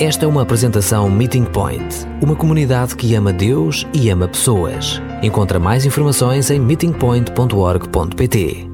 Esta 0.00 0.26
é 0.26 0.28
uma 0.28 0.42
apresentação 0.42 1.10
Meeting 1.10 1.42
Point, 1.42 2.06
uma 2.22 2.36
comunidade 2.36 2.94
que 2.94 3.16
ama 3.16 3.32
Deus 3.32 3.84
e 3.92 4.08
ama 4.10 4.28
pessoas. 4.28 5.02
Encontra 5.24 5.58
mais 5.58 5.84
informações 5.84 6.52
em 6.52 6.60
meetingpoint.org.pt. 6.60 8.68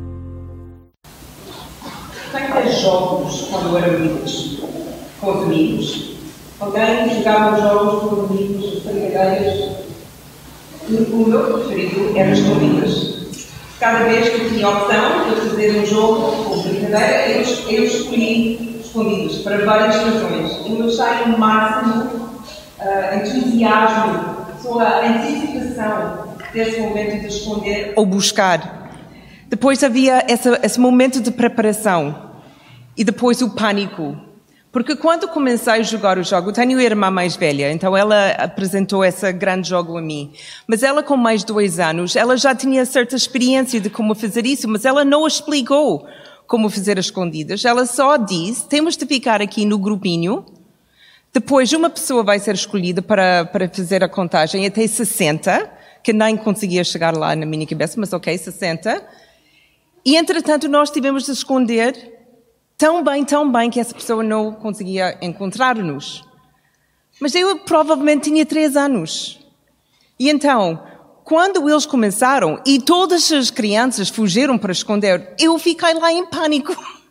Quem 2.31 2.73
jogos 2.79 3.49
quando 3.51 3.79
eram 3.79 3.97
amigos? 3.97 4.59
Com 5.19 5.31
os 5.31 5.45
amigos? 5.45 6.11
Alguém 6.61 7.17
jogava 7.17 7.59
jogos 7.59 8.01
com 8.01 8.17
os 8.17 8.31
amigos, 8.31 8.83
brincadeiras? 8.83 9.77
O 10.91 11.27
meu 11.27 11.55
preferido 11.55 12.19
era 12.19 12.33
escondidas. 12.33 13.15
Cada 13.81 14.05
vez 14.05 14.29
que 14.29 14.51
tinha 14.51 14.69
opção 14.69 15.31
de 15.31 15.37
fazer 15.49 15.81
um 15.81 15.87
jogo 15.87 16.51
ou 16.51 16.63
brincadeira, 16.63 17.31
eu 17.31 17.41
escolhi 17.85 18.75
escondidos, 18.95 19.39
para 19.39 19.65
várias 19.65 19.97
razões. 19.97 20.53
Eu 20.67 20.87
achei 20.87 21.33
o 21.33 21.39
máximo 21.39 22.05
uh, 22.05 23.17
entusiasmo, 23.17 24.37
sua 24.63 25.05
antecipação 25.05 26.37
desse 26.53 26.81
momento 26.81 27.21
de 27.21 27.27
esconder 27.27 27.93
ou 27.97 28.07
buscar. 28.07 28.93
Depois 29.49 29.83
havia 29.83 30.25
essa, 30.29 30.61
esse 30.63 30.79
momento 30.79 31.21
de 31.21 31.33
preparação 31.33 32.33
e 32.97 33.03
depois 33.03 33.43
o 33.43 33.51
pânico. 33.51 34.17
Porque 34.71 34.97
quando 34.97 35.29
comecei 35.29 35.73
a 35.75 35.83
jogar 35.83 36.19
o 36.19 36.25
jogo, 36.25 36.53
tenho 36.53 36.81
irmã 36.81 37.09
mais 37.09 37.37
velha, 37.37 37.71
então 37.71 37.97
ela 37.97 38.31
apresentou 38.31 39.05
esse 39.05 39.33
grande 39.33 39.69
jogo 39.69 39.97
a 39.97 40.03
mim. 40.03 40.33
Mas 40.67 40.83
ela 40.83 41.01
com 41.01 41.17
mais 41.17 41.45
dois 41.45 41.79
anos, 41.79 42.17
ela 42.17 42.37
já 42.37 42.55
tinha 42.55 42.85
certa 42.85 43.15
experiência 43.15 43.81
de 43.81 43.89
como 43.89 44.17
fazer 44.17 44.45
isso, 44.47 44.69
mas 44.69 44.85
ela 44.85 45.05
não 45.05 45.29
explicou 45.29 46.05
como 46.47 46.69
fazer 46.69 46.99
as 46.99 47.07
escondidas. 47.07 47.65
Ela 47.65 47.87
só 47.87 48.17
diz: 48.17 48.63
temos 48.63 48.97
de 48.97 49.07
ficar 49.07 49.41
aqui 49.41 49.65
no 49.65 49.79
grupinho. 49.79 50.45
Depois, 51.33 51.73
uma 51.73 51.91
pessoa 51.91 52.23
vai 52.23 52.39
ser 52.39 52.55
escolhida 52.55 53.03
para, 53.03 53.45
para 53.47 53.69
fazer 53.69 54.05
a 54.05 54.09
contagem 54.09 54.65
até 54.67 54.87
60, 54.87 55.69
que 56.03 56.13
nem 56.13 56.37
conseguia 56.37 56.85
chegar 56.85 57.17
lá 57.17 57.35
na 57.35 57.45
minha 57.45 57.67
cabeça, 57.67 57.99
mas 57.99 58.13
ok, 58.13 58.39
60. 58.39 59.05
E, 60.05 60.17
entretanto, 60.17 60.69
nós 60.69 60.91
tivemos 60.91 61.25
de 61.25 61.33
esconder 61.33 62.13
tão 62.77 63.03
bem, 63.03 63.25
tão 63.25 63.51
bem, 63.51 63.69
que 63.69 63.81
essa 63.81 63.95
pessoa 63.95 64.23
não 64.23 64.53
conseguia 64.53 65.19
encontrar-nos. 65.21 66.25
Mas 67.21 67.35
eu 67.35 67.59
provavelmente 67.61 68.31
tinha 68.31 68.45
três 68.47 68.77
anos. 68.77 69.41
E 70.19 70.31
então, 70.31 70.85
quando 71.25 71.69
eles 71.69 71.87
começaram 71.87 72.61
e 72.67 72.79
todas 72.79 73.33
as 73.33 73.51
crianças 73.51 74.11
fugiram 74.11 74.59
para 74.59 74.71
esconder, 74.71 75.35
eu 75.41 75.59
fiquei 75.59 75.95
lá 75.95 76.13
em 76.13 76.27
pânico. 76.27 76.77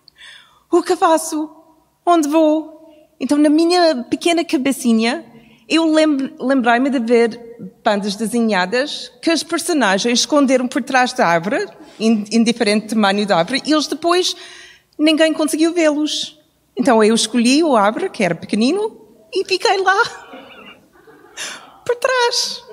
O 0.72 0.82
que 0.82 0.96
faço? 0.96 1.52
Onde 2.04 2.28
vou? 2.28 2.90
Então, 3.20 3.38
na 3.38 3.48
minha 3.48 4.04
pequena 4.10 4.44
cabecinha, 4.44 5.24
eu 5.70 5.86
lembrei-me 5.86 6.90
de 6.90 6.98
ver 6.98 7.58
bandas 7.84 8.16
desenhadas 8.16 9.12
que 9.22 9.32
os 9.32 9.44
personagens 9.44 10.22
esconderam 10.22 10.68
por 10.68 10.82
trás 10.82 11.14
da 11.14 11.28
árvore, 11.28 11.68
em, 12.00 12.26
em 12.32 12.44
diferente 12.44 12.88
tamanho 12.88 13.24
da 13.24 13.38
árvore, 13.38 13.62
e 13.64 13.72
eles 13.72 13.86
depois 13.86 14.36
ninguém 14.98 15.32
conseguiu 15.32 15.74
vê-los. 15.76 16.40
Então 16.76 17.04
eu 17.04 17.14
escolhi 17.14 17.64
o 17.64 17.76
árvore, 17.76 18.10
que 18.10 18.24
era 18.24 18.34
pequenino, 18.34 19.00
e 19.32 19.46
fiquei 19.46 19.78
lá, 19.78 20.04
por 21.86 21.96
trás 21.98 22.64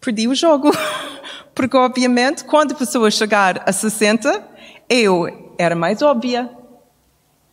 perdi 0.00 0.26
o 0.26 0.34
jogo. 0.34 0.70
Porque, 1.54 1.76
obviamente, 1.76 2.44
quando 2.44 2.72
a 2.72 2.76
pessoa 2.76 3.10
chegar 3.10 3.62
a 3.66 3.72
60, 3.72 4.48
eu 4.88 5.54
era 5.58 5.74
mais 5.74 6.00
óbvia 6.00 6.50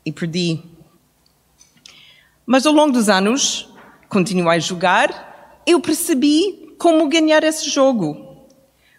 e 0.06 0.12
perdi. 0.12 0.64
Mas 2.46 2.66
ao 2.66 2.74
longo 2.74 2.94
dos 2.94 3.10
anos, 3.10 3.70
continuei 4.08 4.58
a 4.58 4.60
jogar, 4.60 5.62
eu 5.66 5.82
percebi 5.82 6.76
como 6.80 7.10
ganhar 7.10 7.44
esse 7.44 7.70
jogo. 7.70 8.26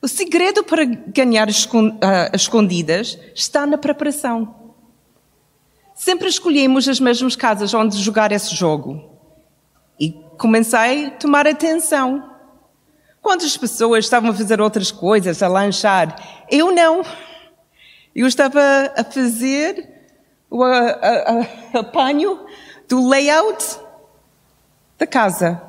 O 0.03 0.07
segredo 0.07 0.63
para 0.63 0.85
ganhar 0.85 1.49
ah, 1.49 2.31
as 2.33 2.43
escondidas 2.43 3.19
está 3.35 3.67
na 3.67 3.79
preparação. 3.79 4.73
Sempre 5.95 6.29
escolhemos 6.29 6.87
as 6.87 7.01
mesmas 7.01 7.35
casas 7.35 7.75
onde 7.75 7.97
jogar 7.97 8.31
esse 8.31 8.55
jogo. 8.55 9.03
E 9.99 10.13
comecei 10.37 11.07
a 11.07 11.11
tomar 11.11 11.47
atenção 11.47 12.38
Quantas 13.29 13.59
pessoas 13.59 14.07
estavam 14.07 14.31
a 14.31 14.35
fazer 14.35 14.59
outras 14.59 14.91
coisas, 14.91 15.43
a 15.43 15.49
lanchar? 15.49 16.19
Eu 16.51 16.75
não. 16.75 17.05
Eu 18.17 18.27
estava 18.27 18.59
a 18.97 19.05
fazer 19.05 19.87
o 20.51 20.65
apanho 21.75 22.41
do 22.89 23.07
layout 23.07 23.79
da 24.99 25.07
casa. 25.07 25.61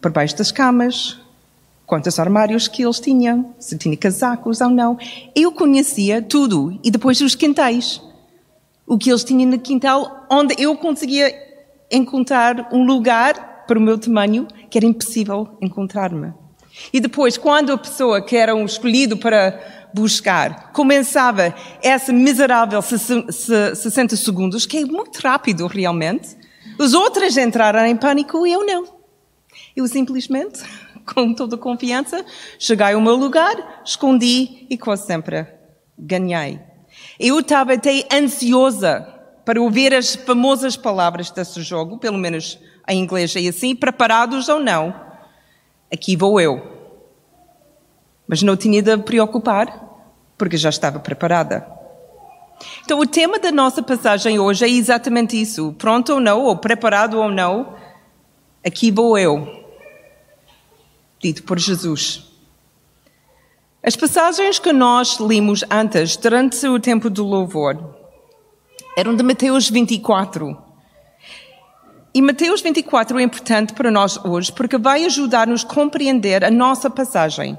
Por 0.00 0.10
baixo 0.10 0.38
das 0.38 0.50
camas, 0.50 1.20
quantos 1.84 2.18
armários 2.18 2.66
que 2.66 2.82
eles 2.82 2.98
tinham, 2.98 3.54
se 3.58 3.76
tinha 3.76 3.94
casacos 3.94 4.62
ou 4.62 4.70
não. 4.70 4.96
Eu 5.36 5.52
conhecia 5.52 6.22
tudo. 6.22 6.80
E 6.82 6.90
depois 6.90 7.20
os 7.20 7.34
quintais. 7.34 8.00
O 8.86 8.96
que 8.96 9.10
eles 9.10 9.24
tinham 9.24 9.50
no 9.50 9.58
quintal, 9.58 10.26
onde 10.30 10.54
eu 10.58 10.74
conseguia 10.74 11.34
encontrar 11.90 12.70
um 12.72 12.86
lugar 12.86 13.66
para 13.66 13.78
o 13.78 13.82
meu 13.82 13.98
tamanho 13.98 14.48
que 14.70 14.78
era 14.78 14.86
impossível 14.86 15.58
encontrar-me. 15.60 16.47
E 16.92 17.00
depois, 17.00 17.36
quando 17.36 17.72
a 17.72 17.78
pessoa 17.78 18.22
que 18.22 18.36
era 18.36 18.54
um 18.54 18.64
escolhido 18.64 19.16
para 19.16 19.60
buscar 19.92 20.70
começava 20.72 21.54
essa 21.82 22.12
miserável 22.12 22.80
60 22.82 24.16
segundos, 24.16 24.66
que 24.66 24.78
é 24.78 24.84
muito 24.84 25.18
rápido 25.18 25.66
realmente, 25.66 26.36
os 26.78 26.94
outros 26.94 27.36
entraram 27.36 27.84
em 27.86 27.96
pânico 27.96 28.46
e 28.46 28.52
eu 28.52 28.64
não. 28.64 28.86
Eu 29.74 29.86
simplesmente, 29.86 30.60
com 31.14 31.34
toda 31.34 31.56
confiança, 31.56 32.24
cheguei 32.58 32.92
ao 32.92 33.00
meu 33.00 33.16
lugar, 33.16 33.82
escondi 33.84 34.66
e 34.70 34.76
quase 34.78 35.06
sempre 35.06 35.46
ganhei. 35.98 36.60
Eu 37.18 37.40
estava 37.40 37.74
até 37.74 38.06
ansiosa 38.12 39.14
para 39.44 39.60
ouvir 39.60 39.94
as 39.94 40.14
famosas 40.14 40.76
palavras 40.76 41.30
desse 41.30 41.62
jogo, 41.62 41.98
pelo 41.98 42.18
menos 42.18 42.58
em 42.88 43.00
inglês 43.00 43.34
é 43.34 43.40
assim, 43.48 43.74
preparados 43.74 44.48
ou 44.48 44.60
não 44.60 45.07
aqui 45.92 46.16
vou 46.16 46.40
eu. 46.40 46.62
Mas 48.26 48.42
não 48.42 48.56
tinha 48.56 48.82
de 48.82 48.96
preocupar, 48.98 50.06
porque 50.36 50.56
já 50.56 50.68
estava 50.68 50.98
preparada. 50.98 51.66
Então, 52.84 52.98
o 52.98 53.06
tema 53.06 53.38
da 53.38 53.52
nossa 53.52 53.82
passagem 53.82 54.38
hoje 54.38 54.64
é 54.64 54.68
exatamente 54.68 55.40
isso. 55.40 55.74
Pronto 55.78 56.14
ou 56.14 56.20
não, 56.20 56.42
ou 56.42 56.56
preparado 56.56 57.18
ou 57.18 57.30
não, 57.30 57.74
aqui 58.66 58.90
vou 58.90 59.16
eu. 59.16 59.64
Dito 61.20 61.42
por 61.44 61.58
Jesus. 61.58 62.24
As 63.82 63.96
passagens 63.96 64.58
que 64.58 64.72
nós 64.72 65.18
limos 65.18 65.64
antes, 65.70 66.16
durante 66.16 66.66
o 66.66 66.80
tempo 66.80 67.08
do 67.08 67.24
louvor, 67.24 67.94
eram 68.96 69.14
de 69.14 69.22
Mateus 69.22 69.70
24. 69.70 70.67
E 72.18 72.20
Mateus 72.20 72.60
24 72.60 73.16
é 73.16 73.22
importante 73.22 73.72
para 73.72 73.92
nós 73.92 74.18
hoje 74.24 74.50
porque 74.50 74.76
vai 74.76 75.04
ajudar-nos 75.04 75.64
a 75.64 75.68
compreender 75.68 76.44
a 76.44 76.50
nossa 76.50 76.90
passagem. 76.90 77.56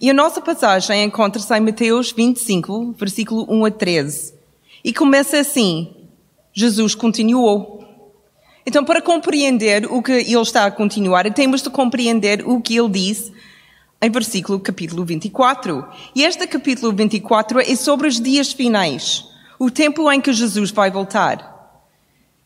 E 0.00 0.08
a 0.08 0.14
nossa 0.14 0.40
passagem 0.40 1.04
encontra-se 1.04 1.54
em 1.54 1.60
Mateus 1.60 2.10
25, 2.10 2.94
versículo 2.98 3.46
1 3.50 3.66
a 3.66 3.70
13. 3.70 4.34
E 4.82 4.94
começa 4.94 5.38
assim: 5.38 5.94
Jesus 6.54 6.94
continuou. 6.94 7.84
Então, 8.64 8.82
para 8.82 9.02
compreender 9.02 9.84
o 9.92 10.02
que 10.02 10.12
ele 10.12 10.40
está 10.40 10.64
a 10.64 10.70
continuar, 10.70 11.30
temos 11.34 11.60
de 11.60 11.68
compreender 11.68 12.48
o 12.48 12.62
que 12.62 12.78
ele 12.78 12.88
disse 12.88 13.30
em 14.00 14.08
versículo 14.08 14.58
capítulo 14.58 15.04
24. 15.04 15.86
E 16.14 16.24
este 16.24 16.46
capítulo 16.46 16.94
24 16.94 17.60
é 17.60 17.76
sobre 17.76 18.08
os 18.08 18.18
dias 18.18 18.54
finais, 18.54 19.26
o 19.58 19.70
tempo 19.70 20.10
em 20.10 20.18
que 20.18 20.32
Jesus 20.32 20.70
vai 20.70 20.90
voltar. 20.90 21.55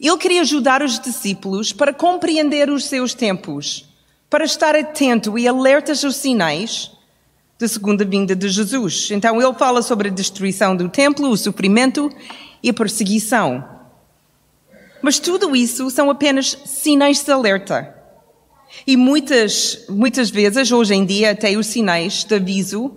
Ele 0.01 0.17
queria 0.17 0.41
ajudar 0.41 0.83
os 0.83 0.99
discípulos 0.99 1.73
para 1.73 1.93
compreender 1.93 2.71
os 2.71 2.87
seus 2.87 3.13
tempos, 3.13 3.85
para 4.31 4.45
estar 4.45 4.75
atento 4.75 5.39
e 5.39 5.47
alertas 5.47 6.03
aos 6.03 6.17
sinais 6.17 6.91
da 7.59 7.69
segunda 7.69 8.03
vinda 8.03 8.35
de 8.35 8.49
Jesus. 8.49 9.11
Então 9.11 9.41
ele 9.41 9.53
fala 9.55 9.83
sobre 9.83 10.09
a 10.09 10.13
destruição 10.13 10.75
do 10.75 10.89
templo, 10.89 11.29
o 11.29 11.37
sofrimento 11.37 12.11
e 12.63 12.71
a 12.71 12.73
perseguição. 12.73 13.63
Mas 15.03 15.19
tudo 15.19 15.55
isso 15.55 15.91
são 15.91 16.11
apenas 16.11 16.57
sinais 16.65 17.23
de 17.23 17.31
alerta. 17.31 17.95
E 18.87 18.97
muitas, 18.97 19.85
muitas 19.89 20.31
vezes, 20.31 20.73
hoje 20.73 20.95
em 20.95 21.05
dia, 21.05 21.33
até 21.33 21.55
os 21.57 21.67
sinais 21.67 22.25
de 22.25 22.35
aviso 22.35 22.97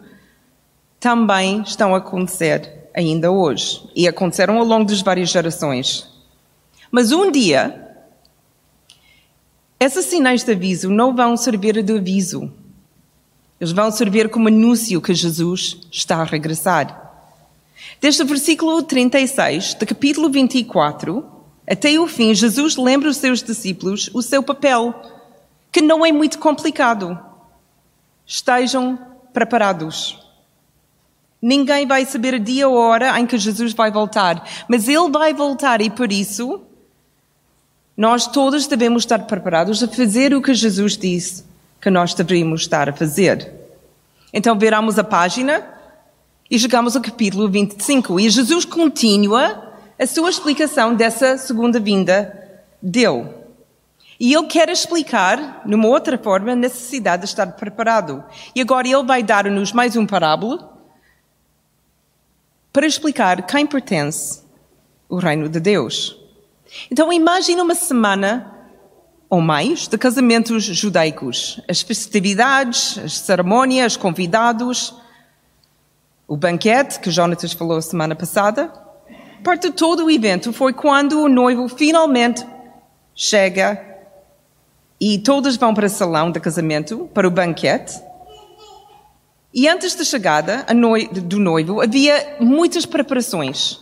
também 1.00 1.62
estão 1.64 1.94
a 1.94 1.98
acontecer 1.98 2.90
ainda 2.94 3.30
hoje. 3.30 3.82
E 3.94 4.08
aconteceram 4.08 4.58
ao 4.58 4.64
longo 4.64 4.86
das 4.86 5.02
várias 5.02 5.30
gerações. 5.30 6.13
Mas 6.96 7.12
um 7.12 7.32
dia, 7.32 8.06
esses 9.80 10.06
sinais 10.06 10.44
de 10.44 10.52
aviso 10.52 10.92
não 10.92 11.16
vão 11.16 11.36
servir 11.36 11.82
de 11.82 11.98
aviso. 11.98 12.54
Eles 13.60 13.74
vão 13.74 13.90
servir 13.90 14.30
como 14.30 14.48
anúncio 14.48 15.02
que 15.02 15.12
Jesus 15.12 15.80
está 15.92 16.18
a 16.18 16.24
regressar. 16.24 17.26
Desde 18.00 18.22
o 18.22 18.28
versículo 18.28 18.84
36 18.84 19.74
do 19.74 19.88
capítulo 19.88 20.30
24, 20.30 21.26
Até 21.68 22.00
o 22.00 22.08
fim, 22.08 22.32
Jesus 22.36 22.78
lembra 22.78 23.10
os 23.10 23.18
seus 23.18 23.42
discípulos 23.42 24.12
o 24.14 24.22
seu 24.22 24.44
papel, 24.44 24.94
que 25.72 25.82
não 25.82 26.06
é 26.06 26.12
muito 26.12 26.38
complicado. 26.38 27.20
Estejam 28.24 29.00
preparados. 29.34 30.20
Ninguém 31.42 31.88
vai 31.88 32.06
saber 32.06 32.36
o 32.36 32.40
dia 32.40 32.70
ou 32.70 32.78
a 32.78 32.86
hora 32.86 33.20
em 33.20 33.26
que 33.26 33.40
Jesus 33.40 33.74
vai 33.74 33.90
voltar, 33.90 34.48
mas 34.68 34.88
ele 34.88 35.10
vai 35.10 35.34
voltar 35.34 35.82
e 35.82 35.90
por 35.90 36.12
isso 36.12 36.62
nós 37.96 38.28
todos 38.28 38.68
devemos 38.68 39.04
estar 39.04 39.20
preparados 39.20 39.84
a 39.84 39.88
fazer 39.88 40.34
o 40.34 40.42
que 40.42 40.54
Jesus 40.54 40.98
disse 40.98 41.46
que 41.80 41.90
nós 41.90 42.14
deveríamos 42.14 42.62
estar 42.62 42.90
a 42.90 42.94
fazer. 42.94 43.52
Então 44.34 44.58
viramos 44.58 44.98
a 44.98 45.04
página 45.04 45.64
e 46.50 46.58
chegamos 46.58 46.96
ao 46.96 47.02
capítulo 47.02 47.50
25 47.50 48.20
e 48.20 48.30
Jesus 48.30 48.66
continua 48.66 49.74
a 50.00 50.08
sua 50.08 50.30
explicação 50.30 50.96
dessa 50.96 51.38
segunda 51.38 51.80
vinda 51.80 52.34
dele. 52.82 53.30
E 54.20 54.34
ele 54.34 54.48
quer 54.48 54.70
explicar, 54.70 55.62
numa 55.66 55.88
outra 55.88 56.18
forma, 56.18 56.54
a 56.54 56.56
necessidade 56.56 57.24
de 57.24 57.30
estar 57.30 57.48
preparado. 57.54 58.24
E 58.56 58.62
agora 58.62 58.88
ele 58.88 59.04
vai 59.04 59.22
dar-nos 59.22 59.72
mais 59.72 59.96
um 59.96 60.06
parábola 60.06 60.72
para 62.72 62.88
explicar 62.88 63.46
quem 63.46 63.68
pertence 63.68 64.42
o 65.10 65.18
reino 65.18 65.50
de 65.50 65.60
Deus. 65.60 66.23
Então 66.90 67.12
imagine 67.12 67.62
uma 67.62 67.76
semana 67.76 68.54
ou 69.30 69.42
mais 69.42 69.88
de 69.88 69.98
casamentos 69.98 70.64
judaicos. 70.64 71.60
As 71.68 71.82
festividades, 71.82 73.00
as 73.00 73.18
cerimônias, 73.18 73.94
os 73.94 73.98
convidados, 73.98 74.94
o 76.28 76.38
banquete 76.38 77.00
que 77.00 77.10
Jonatas 77.10 77.54
falou 77.54 77.82
semana 77.82 78.16
passada. 78.16 78.72
Parte 79.44 79.70
de 79.70 79.76
todo 79.76 80.06
o 80.06 80.12
evento 80.12 80.54
foi 80.54 80.72
quando 80.72 81.22
o 81.22 81.28
noivo 81.28 81.68
finalmente 81.68 82.46
chega 83.16 83.84
e 85.00 85.18
todos 85.20 85.58
vão 85.58 85.74
para 85.74 85.88
o 85.88 85.90
salão 85.90 86.32
de 86.32 86.40
casamento, 86.40 87.10
para 87.14 87.28
o 87.28 87.32
banquete. 87.32 88.02
E 89.54 89.68
antes 89.68 89.96
da 89.96 90.04
chegada 90.04 90.66
do 91.12 91.40
noivo 91.40 91.82
havia 91.82 92.38
muitas 92.40 92.86
preparações. 92.86 93.80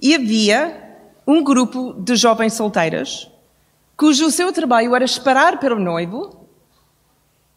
E 0.00 0.14
havia 0.14 0.87
um 1.28 1.44
grupo 1.44 1.92
de 1.92 2.16
jovens 2.16 2.54
solteiras, 2.54 3.30
cujo 3.94 4.30
seu 4.30 4.50
trabalho 4.50 4.96
era 4.96 5.04
esperar 5.04 5.60
pelo 5.60 5.78
noivo 5.78 6.48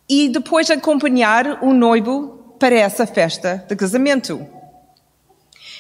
e 0.10 0.28
depois 0.28 0.70
acompanhar 0.70 1.64
o 1.64 1.74
noivo 1.74 2.54
para 2.60 2.76
essa 2.76 3.08
festa 3.08 3.66
de 3.70 3.74
casamento. 3.78 4.46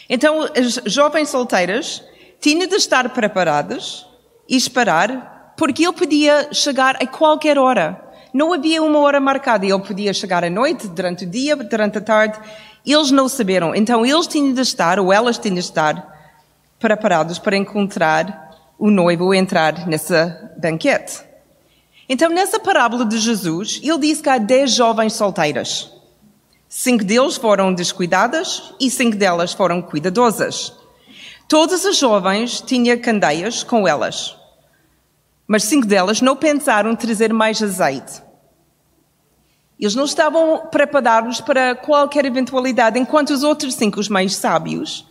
Então, 0.10 0.44
as 0.44 0.82
jovens 0.86 1.28
solteiras 1.28 2.02
tinham 2.40 2.66
de 2.66 2.76
estar 2.76 3.10
preparadas 3.10 4.08
e 4.48 4.56
esperar, 4.56 5.54
porque 5.58 5.84
ele 5.84 5.92
podia 5.92 6.54
chegar 6.54 6.96
a 6.96 7.06
qualquer 7.06 7.60
hora. 7.60 8.02
Não 8.34 8.54
havia 8.54 8.82
uma 8.82 9.00
hora 9.00 9.20
marcada. 9.20 9.66
Ele 9.66 9.80
podia 9.80 10.14
chegar 10.14 10.46
à 10.46 10.50
noite, 10.50 10.88
durante 10.88 11.26
o 11.26 11.30
dia, 11.30 11.58
durante 11.58 11.98
a 11.98 12.02
tarde. 12.02 12.40
Eles 12.86 13.12
não 13.12 13.28
saberam. 13.28 13.76
Então, 13.76 14.06
eles 14.06 14.28
tinham 14.28 14.54
de 14.54 14.62
estar, 14.62 14.98
ou 14.98 15.12
elas 15.12 15.38
tinham 15.38 15.56
de 15.56 15.60
estar, 15.60 16.21
preparados 16.82 17.40
para 17.40 17.56
encontrar 17.56 18.74
o 18.78 18.90
noivo 18.90 19.32
entrar 19.34 19.88
nessa 19.88 20.52
banquete. 20.58 21.22
Então, 22.10 22.30
nessa 22.30 22.60
parábola 22.60 23.06
de 23.06 23.20
Jesus, 23.20 23.80
ele 23.84 24.00
diz 24.00 24.20
que 24.20 24.28
há 24.28 24.40
dez 24.40 24.72
jovens 24.72 25.14
solteiras. 25.14 25.92
Cinco 26.68 27.04
deles 27.04 27.38
foram 27.38 27.74
descuidadas 27.74 28.74
e 28.80 28.90
cinco 28.90 29.16
delas 29.16 29.54
foram 29.54 29.82
cuidadosas. 29.82 30.74
Todas 31.48 31.86
as 31.86 31.98
jovens 31.98 32.60
tinham 32.60 32.98
candeias 32.98 33.62
com 33.62 33.88
elas, 33.88 34.36
mas 35.46 35.64
cinco 35.64 35.86
delas 35.86 36.22
não 36.22 36.36
pensaram 36.36 36.96
trazer 36.96 37.32
mais 37.32 37.62
azeite. 37.62 38.24
Eles 39.80 39.96
não 39.96 40.06
estavam 40.06 40.68
preparados 40.72 41.40
para 41.42 41.76
qualquer 41.76 42.26
eventualidade, 42.26 42.98
enquanto 42.98 43.32
os 43.32 43.44
outros 43.44 43.76
cinco, 43.76 44.00
os 44.00 44.10
mais 44.10 44.36
sábios, 44.36 45.06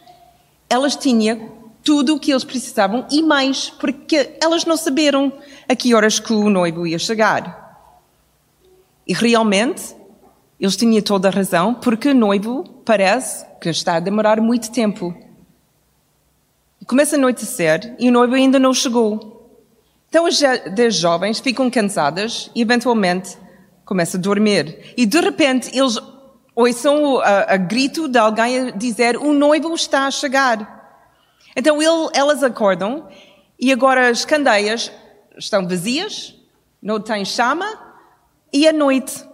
elas 0.69 0.97
tinham 0.97 1.60
tudo 1.83 2.15
o 2.15 2.21
que 2.21 2.31
eles 2.31 2.45
precisavam 2.45 3.07
e 3.11 3.23
mais, 3.23 3.71
porque 3.71 4.37
elas 4.43 4.65
não 4.65 4.77
saberam 4.77 5.33
a 5.69 5.75
que 5.75 5.95
horas 5.95 6.21
que 6.21 6.33
o 6.33 6.51
noivo 6.51 6.87
ia 6.87 6.99
chegar. 6.99 7.61
E 9.07 9.13
realmente, 9.13 9.95
eles 10.59 10.77
tinham 10.77 11.03
toda 11.03 11.29
a 11.29 11.31
razão, 11.31 11.75
porque 11.75 12.11
o 12.11 12.15
noivo 12.15 12.65
parece 12.85 13.47
que 13.61 13.69
está 13.69 13.97
a 13.97 14.01
demorar 14.01 14.41
muito 14.41 14.71
tempo. 14.71 15.15
Começa 16.87 17.17
a 17.17 17.19
anoitecer 17.19 17.97
e 17.99 18.09
o 18.09 18.13
noivo 18.13 18.35
ainda 18.35 18.59
não 18.59 18.75
chegou. 18.75 19.41
Então 20.09 20.27
as 20.27 20.95
jovens 20.97 21.39
ficam 21.39 21.71
cansadas 21.71 22.51
e 22.55 22.63
eventualmente 22.63 23.39
começam 23.85 24.19
a 24.19 24.23
dormir. 24.23 24.93
E 24.97 25.07
de 25.07 25.21
repente 25.21 25.71
eles 25.77 25.99
ouçam 26.55 27.21
a, 27.21 27.55
a 27.55 27.57
grito 27.57 28.09
de 28.09 28.19
alguém 28.19 28.59
a 28.59 28.71
dizer: 28.73 29.17
O 29.17 29.33
noivo 29.33 29.73
está 29.75 30.07
a 30.07 30.11
chegar. 30.11 30.80
Então 31.55 31.83
ele, 31.83 32.11
elas 32.15 32.43
acordam 32.43 33.09
e 33.59 33.73
agora 33.73 34.09
as 34.09 34.25
candeias 34.25 34.91
estão 35.37 35.67
vazias, 35.67 36.35
não 36.83 37.01
têm 37.01 37.25
chama 37.25 37.67
e 38.53 38.67
é 38.67 38.73
noite. 38.73 39.25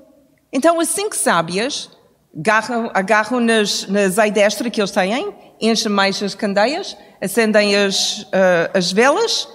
Então 0.52 0.80
as 0.80 0.88
cinco 0.88 1.14
sábias 1.14 1.90
agarram, 2.36 2.90
agarram 2.94 3.40
nas, 3.40 3.86
na 3.86 4.00
azeite 4.00 4.70
que 4.70 4.80
eles 4.80 4.90
têm, 4.90 5.34
enchem 5.60 5.90
mais 5.90 6.22
as 6.22 6.34
candeias, 6.34 6.96
acendem 7.20 7.76
as, 7.76 8.22
uh, 8.22 8.70
as 8.74 8.92
velas 8.92 9.48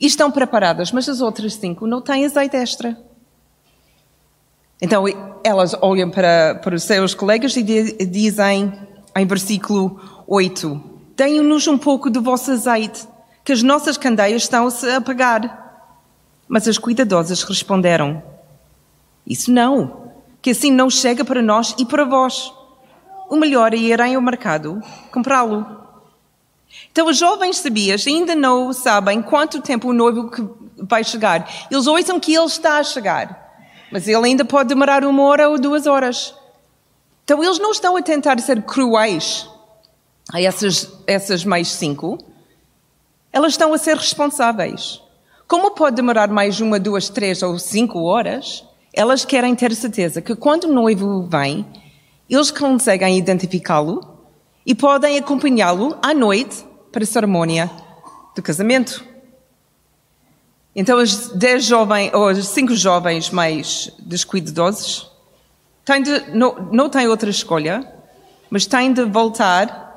e 0.00 0.06
estão 0.06 0.30
preparadas, 0.30 0.92
mas 0.92 1.08
as 1.08 1.20
outras 1.20 1.54
cinco 1.54 1.86
não 1.86 2.00
têm 2.00 2.24
azeite 2.24 2.56
extra. 2.56 2.96
Então 4.80 5.04
elas 5.42 5.74
olham 5.80 6.08
para, 6.10 6.54
para 6.56 6.74
os 6.74 6.84
seus 6.84 7.14
colegas 7.14 7.56
e 7.56 7.62
dizem, 7.62 8.72
em 9.16 9.26
versículo 9.26 10.00
8, 10.26 10.97
Deem-nos 11.18 11.66
um 11.66 11.76
pouco 11.76 12.08
do 12.08 12.22
vosso 12.22 12.52
azeite, 12.52 13.04
que 13.44 13.50
as 13.52 13.60
nossas 13.60 13.96
candeias 13.96 14.42
estão-se 14.42 14.88
a 14.88 14.98
apagar. 14.98 15.90
Mas 16.46 16.68
as 16.68 16.78
cuidadosas 16.78 17.42
responderam: 17.42 18.22
Isso 19.26 19.50
não, 19.50 20.12
que 20.40 20.50
assim 20.50 20.70
não 20.70 20.88
chega 20.88 21.24
para 21.24 21.42
nós 21.42 21.74
e 21.76 21.84
para 21.84 22.04
vós. 22.04 22.52
O 23.28 23.34
melhor 23.34 23.74
é 23.74 23.76
irem 23.76 24.14
ao 24.14 24.22
mercado 24.22 24.80
comprá-lo. 25.10 25.66
Então, 26.92 27.08
os 27.08 27.18
jovens 27.18 27.56
sabias 27.56 28.06
ainda 28.06 28.36
não 28.36 28.72
sabem 28.72 29.20
quanto 29.20 29.60
tempo 29.60 29.88
o 29.88 29.92
noivo 29.92 30.30
vai 30.76 31.02
chegar. 31.02 31.50
Eles 31.68 31.88
ouçam 31.88 32.20
que 32.20 32.32
ele 32.32 32.46
está 32.46 32.78
a 32.78 32.84
chegar, 32.84 33.56
mas 33.90 34.06
ele 34.06 34.24
ainda 34.24 34.44
pode 34.44 34.68
demorar 34.68 35.04
uma 35.04 35.24
hora 35.24 35.48
ou 35.48 35.58
duas 35.58 35.84
horas. 35.84 36.32
Então, 37.24 37.42
eles 37.42 37.58
não 37.58 37.72
estão 37.72 37.96
a 37.96 38.02
tentar 38.02 38.38
ser 38.38 38.62
cruéis 38.62 39.48
a 40.32 40.40
essas, 40.40 40.92
essas 41.06 41.44
mais 41.44 41.68
cinco, 41.68 42.18
elas 43.32 43.52
estão 43.52 43.72
a 43.72 43.78
ser 43.78 43.96
responsáveis. 43.96 45.00
Como 45.46 45.70
pode 45.70 45.96
demorar 45.96 46.28
mais 46.28 46.60
uma, 46.60 46.78
duas, 46.78 47.08
três 47.08 47.42
ou 47.42 47.58
cinco 47.58 48.02
horas, 48.02 48.64
elas 48.92 49.24
querem 49.24 49.54
ter 49.54 49.74
certeza 49.74 50.20
que 50.20 50.34
quando 50.34 50.64
o 50.64 50.72
noivo 50.72 51.22
vem, 51.22 51.66
eles 52.28 52.50
conseguem 52.50 53.16
identificá-lo 53.16 54.18
e 54.66 54.74
podem 54.74 55.16
acompanhá-lo 55.16 55.96
à 56.02 56.12
noite 56.12 56.64
para 56.92 57.02
a 57.02 57.06
cerimónia 57.06 57.70
do 58.34 58.42
casamento. 58.42 59.04
Então, 60.76 60.98
as 60.98 61.28
dez 61.30 61.64
jovens, 61.64 62.12
ou 62.12 62.28
as 62.28 62.46
cinco 62.48 62.74
jovens 62.74 63.30
mais 63.30 63.90
descuidadosos, 63.98 65.10
têm 65.84 66.02
de, 66.02 66.30
não, 66.36 66.68
não 66.70 66.90
têm 66.90 67.08
outra 67.08 67.30
escolha, 67.30 67.90
mas 68.50 68.66
têm 68.66 68.92
de 68.92 69.04
voltar 69.04 69.87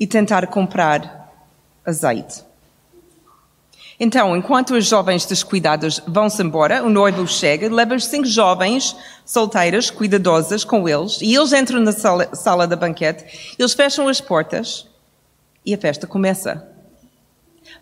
e 0.00 0.06
tentar 0.06 0.46
comprar 0.46 1.30
azeite. 1.86 2.42
Então, 4.02 4.34
enquanto 4.34 4.70
os 4.70 4.86
jovens 4.86 5.26
descuidados 5.26 6.02
vão-se 6.06 6.42
embora, 6.42 6.82
o 6.82 6.88
noivo 6.88 7.28
chega, 7.28 7.72
leva 7.72 7.94
os 7.94 8.06
cinco 8.06 8.26
jovens 8.26 8.96
solteiras, 9.26 9.90
cuidadosas, 9.90 10.64
com 10.64 10.88
eles, 10.88 11.18
e 11.20 11.34
eles 11.34 11.52
entram 11.52 11.80
na 11.80 11.92
sala, 11.92 12.34
sala 12.34 12.66
da 12.66 12.76
banquete, 12.76 13.54
eles 13.58 13.74
fecham 13.74 14.08
as 14.08 14.18
portas 14.18 14.88
e 15.66 15.74
a 15.74 15.78
festa 15.78 16.06
começa. 16.06 16.66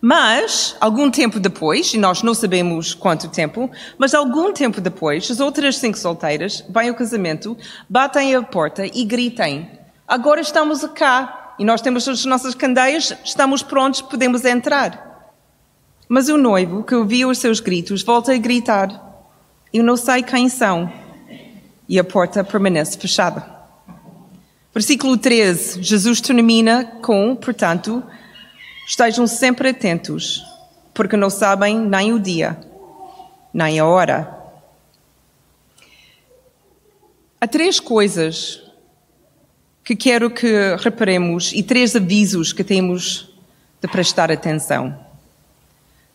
Mas, 0.01 0.75
algum 0.81 1.09
tempo 1.09 1.39
depois, 1.39 1.93
e 1.93 1.97
nós 1.97 2.21
não 2.21 2.33
sabemos 2.33 2.93
quanto 2.93 3.29
tempo, 3.29 3.71
mas 3.97 4.13
algum 4.13 4.51
tempo 4.51 4.81
depois, 4.81 5.31
as 5.31 5.39
outras 5.39 5.77
cinco 5.77 5.97
solteiras 5.97 6.65
vêm 6.69 6.89
ao 6.89 6.95
casamento, 6.95 7.57
batem 7.89 8.35
a 8.35 8.43
porta 8.43 8.85
e 8.85 9.05
gritem: 9.05 9.69
Agora 10.05 10.41
estamos 10.41 10.83
cá, 10.95 11.38
e 11.59 11.65
nós 11.65 11.81
temos 11.81 12.07
as 12.07 12.23
nossas 12.23 12.55
candeias, 12.55 13.13
estamos 13.23 13.61
prontos, 13.61 14.01
podemos 14.01 14.45
entrar. 14.45 15.35
Mas 16.07 16.29
o 16.29 16.37
noivo, 16.37 16.83
que 16.83 16.95
ouvia 16.95 17.27
os 17.27 17.37
seus 17.37 17.59
gritos, 17.59 18.01
volta 18.01 18.33
a 18.33 18.37
gritar: 18.37 18.89
Eu 19.73 19.83
não 19.83 19.97
sei 19.97 20.23
quem 20.23 20.47
são. 20.47 20.91
E 21.87 21.99
a 21.99 22.03
porta 22.03 22.43
permanece 22.43 22.97
fechada. 22.97 23.45
Versículo 24.73 25.17
13, 25.17 25.83
Jesus 25.83 26.21
termina 26.21 26.85
com, 27.01 27.35
portanto, 27.35 28.01
estejam 28.87 29.27
sempre 29.27 29.69
atentos, 29.69 30.41
porque 30.93 31.17
não 31.17 31.29
sabem 31.29 31.77
nem 31.77 32.13
o 32.13 32.19
dia, 32.19 32.57
nem 33.53 33.79
a 33.79 33.85
hora. 33.85 34.37
Há 37.41 37.47
três 37.47 37.79
coisas 37.79 38.68
que 39.83 39.95
quero 39.95 40.29
que 40.29 40.75
reparemos 40.79 41.51
e 41.53 41.63
três 41.63 41.95
avisos 41.95 42.53
que 42.53 42.63
temos 42.63 43.29
de 43.81 43.87
prestar 43.87 44.31
atenção. 44.31 44.97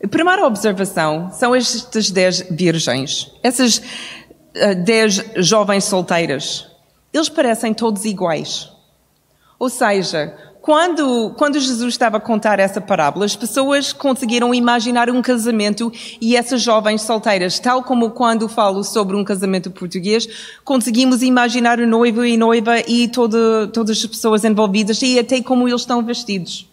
A 0.03 0.09
primeira 0.09 0.47
observação 0.47 1.31
são 1.33 1.55
estas 1.55 2.11
dez 2.11 2.47
virgens, 2.51 3.31
essas 3.43 3.79
uh, 3.79 4.85
dez 4.85 5.25
jovens 5.37 5.85
solteiras. 5.85 6.69
Eles 7.13 7.29
parecem 7.29 7.73
todos 7.73 8.05
iguais. 8.05 8.71
Ou 9.59 9.71
seja, 9.71 10.37
quando, 10.65 11.35
quando 11.37 11.61
Jesus 11.61 11.93
estava 11.93 12.17
a 12.17 12.21
contar 12.21 12.59
essa 12.59 12.81
parábola, 12.81 13.27
as 13.27 13.37
pessoas 13.37 13.93
conseguiram 13.93 14.55
imaginar 14.55 15.11
um 15.11 15.21
casamento 15.21 15.93
e 16.19 16.35
essas 16.35 16.63
jovens 16.63 17.03
solteiras, 17.03 17.59
tal 17.59 17.83
como 17.83 18.13
quando 18.13 18.49
falo 18.49 18.83
sobre 18.83 19.15
um 19.15 19.23
casamento 19.23 19.71
português, 19.71 20.27
conseguimos 20.65 21.21
imaginar 21.23 21.79
o 21.79 21.87
noivo 21.87 22.25
e 22.25 22.39
noiva 22.39 22.81
e 22.89 23.09
todo, 23.09 23.69
todas 23.75 23.99
as 23.99 24.07
pessoas 24.07 24.43
envolvidas 24.43 25.03
e 25.03 25.19
até 25.19 25.43
como 25.43 25.69
eles 25.69 25.83
estão 25.83 26.03
vestidos. 26.03 26.67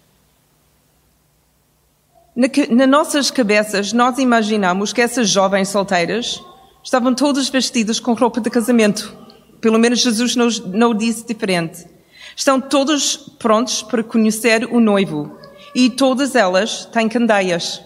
Na, 2.34 2.48
nas 2.70 2.88
nossas 2.88 3.30
cabeças, 3.30 3.92
nós 3.92 4.18
imaginamos 4.20 4.94
que 4.94 5.02
essas 5.02 5.28
jovens 5.28 5.68
solteiras 5.68 6.42
estavam 6.82 7.14
todas 7.14 7.50
vestidas 7.50 8.00
com 8.00 8.14
roupa 8.14 8.40
de 8.40 8.50
casamento. 8.50 9.14
Pelo 9.60 9.78
menos 9.78 10.00
Jesus 10.00 10.34
não, 10.38 10.48
não 10.68 10.96
disse 10.96 11.28
diferente. 11.28 11.91
Estão 12.36 12.60
todos 12.60 13.18
prontos 13.40 13.82
para 13.82 14.04
conhecer 14.04 14.66
o 14.66 14.80
noivo 14.80 15.38
e 15.76 15.90
todas 15.90 16.36
elas 16.36 16.86
têm 16.86 17.08
candeias. 17.08 17.82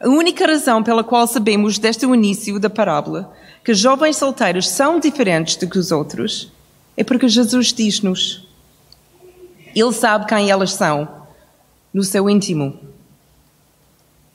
A 0.00 0.08
única 0.08 0.46
razão 0.46 0.82
pela 0.82 1.04
qual 1.04 1.26
sabemos 1.26 1.78
desde 1.78 2.04
o 2.06 2.14
início 2.14 2.58
da 2.58 2.68
parábola 2.68 3.32
que 3.64 3.72
jovens 3.72 4.16
solteiros 4.16 4.68
são 4.68 4.98
diferentes 4.98 5.56
do 5.56 5.68
que 5.68 5.78
os 5.78 5.92
outros 5.92 6.50
é 6.96 7.04
porque 7.04 7.28
Jesus 7.28 7.72
diz-nos. 7.72 8.46
Ele 9.74 9.92
sabe 9.92 10.26
quem 10.26 10.50
elas 10.50 10.72
são, 10.72 11.08
no 11.92 12.02
seu 12.02 12.28
íntimo. 12.28 12.78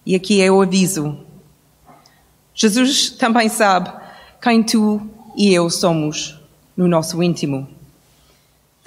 E 0.06 0.16
aqui 0.16 0.42
é 0.42 0.50
o 0.50 0.62
aviso. 0.62 1.18
Jesus 2.54 3.10
também 3.10 3.50
sabe 3.50 3.92
quem 4.42 4.64
tu 4.64 5.02
e 5.36 5.54
eu 5.54 5.70
somos 5.70 6.40
no 6.76 6.88
nosso 6.88 7.22
íntimo. 7.22 7.68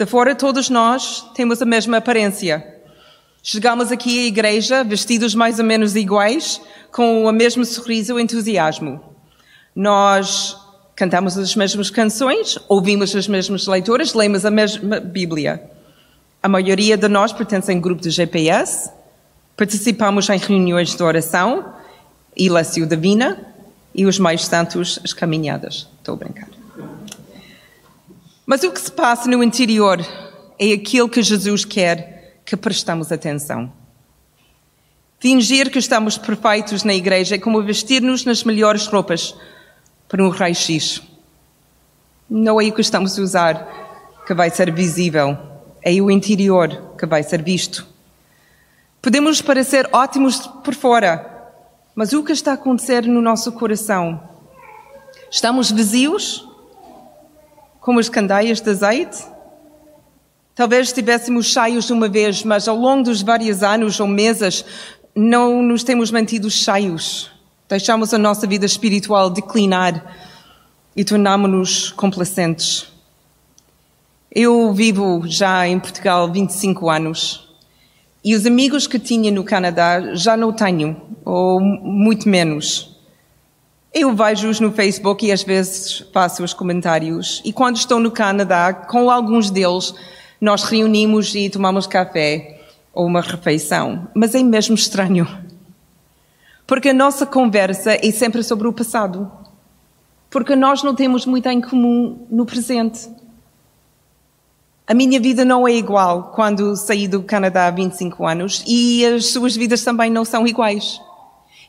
De 0.00 0.06
fora, 0.06 0.34
todos 0.34 0.70
nós 0.70 1.30
temos 1.34 1.60
a 1.60 1.66
mesma 1.66 1.98
aparência. 1.98 2.66
Chegamos 3.42 3.92
aqui 3.92 4.18
à 4.18 4.26
igreja 4.28 4.82
vestidos 4.82 5.34
mais 5.34 5.58
ou 5.58 5.64
menos 5.66 5.94
iguais, 5.94 6.58
com 6.90 7.26
o 7.26 7.32
mesmo 7.32 7.66
sorriso 7.66 8.18
e 8.18 8.22
entusiasmo. 8.22 8.98
Nós 9.76 10.56
cantamos 10.96 11.36
as 11.36 11.54
mesmas 11.54 11.90
canções, 11.90 12.58
ouvimos 12.66 13.14
as 13.14 13.28
mesmas 13.28 13.66
leituras, 13.66 14.14
lemos 14.14 14.46
a 14.46 14.50
mesma 14.50 15.00
Bíblia. 15.00 15.70
A 16.42 16.48
maioria 16.48 16.96
de 16.96 17.06
nós 17.06 17.30
pertence 17.30 17.70
a 17.70 17.74
um 17.74 17.78
grupo 17.78 18.00
de 18.00 18.08
GPS, 18.08 18.90
participamos 19.54 20.30
em 20.30 20.38
reuniões 20.38 20.96
de 20.96 21.02
oração 21.02 21.74
e 22.34 22.48
Lécio 22.48 22.86
Divina, 22.86 23.38
e 23.94 24.06
os 24.06 24.18
mais 24.18 24.46
santos, 24.46 24.98
as 25.04 25.12
caminhadas. 25.12 25.86
Estou 25.98 26.14
a 26.14 26.16
brincar. 26.16 26.59
Mas 28.50 28.64
o 28.64 28.72
que 28.72 28.80
se 28.80 28.90
passa 28.90 29.30
no 29.30 29.44
interior 29.44 30.04
é 30.58 30.72
aquilo 30.72 31.08
que 31.08 31.22
Jesus 31.22 31.64
quer 31.64 32.40
que 32.44 32.56
prestamos 32.56 33.12
atenção. 33.12 33.72
Fingir 35.20 35.70
que 35.70 35.78
estamos 35.78 36.18
perfeitos 36.18 36.82
na 36.82 36.92
igreja 36.92 37.36
é 37.36 37.38
como 37.38 37.62
vestir-nos 37.62 38.24
nas 38.24 38.42
melhores 38.42 38.88
roupas 38.88 39.36
para 40.08 40.20
um 40.20 40.30
raio-x. 40.30 41.00
Não 42.28 42.60
é 42.60 42.64
o 42.64 42.72
que 42.72 42.80
estamos 42.80 43.16
a 43.16 43.22
usar 43.22 44.22
que 44.26 44.34
vai 44.34 44.50
ser 44.50 44.74
visível, 44.74 45.38
é 45.80 45.92
o 46.02 46.10
interior 46.10 46.94
que 46.98 47.06
vai 47.06 47.22
ser 47.22 47.44
visto. 47.44 47.86
Podemos 49.00 49.40
parecer 49.40 49.88
ótimos 49.92 50.48
por 50.64 50.74
fora, 50.74 51.52
mas 51.94 52.12
o 52.12 52.24
que 52.24 52.32
está 52.32 52.50
a 52.50 52.54
acontecer 52.54 53.06
no 53.06 53.22
nosso 53.22 53.52
coração? 53.52 54.20
Estamos 55.30 55.70
vazios 55.70 56.49
como 57.80 57.98
as 57.98 58.08
candeias 58.08 58.60
de 58.60 58.70
azeite? 58.70 59.24
Talvez 60.54 60.88
estivéssemos 60.88 61.46
cheios 61.46 61.90
uma 61.90 62.08
vez, 62.08 62.44
mas 62.44 62.68
ao 62.68 62.76
longo 62.76 63.04
dos 63.04 63.22
vários 63.22 63.62
anos 63.62 63.98
ou 63.98 64.06
meses 64.06 64.64
não 65.14 65.62
nos 65.62 65.82
temos 65.82 66.10
mantido 66.10 66.50
cheios. 66.50 67.30
Deixamos 67.68 68.12
a 68.12 68.18
nossa 68.18 68.46
vida 68.46 68.66
espiritual 68.66 69.30
declinar 69.30 70.16
e 70.94 71.04
tornamos-nos 71.04 71.90
complacentes. 71.92 72.88
Eu 74.30 74.72
vivo 74.74 75.22
já 75.26 75.66
em 75.66 75.80
Portugal 75.80 76.30
25 76.30 76.90
anos 76.90 77.48
e 78.22 78.34
os 78.34 78.44
amigos 78.44 78.86
que 78.86 78.98
tinha 78.98 79.30
no 79.30 79.42
Canadá 79.42 80.14
já 80.14 80.36
não 80.36 80.52
tenho, 80.52 81.00
ou 81.24 81.58
muito 81.60 82.28
menos. 82.28 82.89
Eu 83.92 84.14
vejo-os 84.14 84.60
no 84.60 84.70
Facebook 84.70 85.26
e 85.26 85.32
às 85.32 85.42
vezes 85.42 86.04
faço 86.12 86.44
os 86.44 86.54
comentários. 86.54 87.42
E 87.44 87.52
quando 87.52 87.76
estou 87.76 87.98
no 87.98 88.10
Canadá, 88.12 88.72
com 88.72 89.10
alguns 89.10 89.50
deles, 89.50 89.92
nós 90.40 90.62
reunimos 90.62 91.34
e 91.34 91.50
tomamos 91.50 91.88
café 91.88 92.60
ou 92.94 93.04
uma 93.06 93.20
refeição. 93.20 94.08
Mas 94.14 94.32
é 94.34 94.42
mesmo 94.44 94.76
estranho. 94.76 95.26
Porque 96.68 96.90
a 96.90 96.94
nossa 96.94 97.26
conversa 97.26 97.94
é 97.94 98.12
sempre 98.12 98.44
sobre 98.44 98.68
o 98.68 98.72
passado. 98.72 99.30
Porque 100.30 100.54
nós 100.54 100.84
não 100.84 100.94
temos 100.94 101.26
muito 101.26 101.48
em 101.48 101.60
comum 101.60 102.28
no 102.30 102.46
presente. 102.46 103.10
A 104.86 104.94
minha 104.94 105.18
vida 105.18 105.44
não 105.44 105.66
é 105.66 105.72
igual 105.72 106.30
quando 106.32 106.76
saí 106.76 107.08
do 107.08 107.24
Canadá 107.24 107.66
há 107.66 107.70
25 107.72 108.24
anos 108.24 108.62
e 108.68 109.04
as 109.04 109.26
suas 109.26 109.56
vidas 109.56 109.82
também 109.82 110.10
não 110.10 110.24
são 110.24 110.46
iguais. 110.46 111.00